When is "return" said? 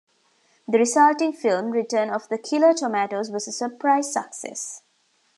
1.69-2.09